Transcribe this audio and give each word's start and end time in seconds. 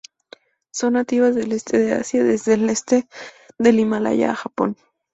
Son 0.71 0.93
nativas 0.93 1.35
del 1.35 1.51
este 1.51 1.77
de 1.77 1.93
Asia, 1.93 2.23
desde 2.23 2.55
el 2.55 2.67
este 2.71 3.07
de 3.59 3.69
Himalaya 3.69 4.31
a 4.31 4.35
Japón. 4.35 4.75